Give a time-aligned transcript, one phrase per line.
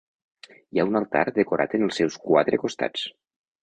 [0.53, 3.11] Hi ha un altar decorat en els seus quatre costats.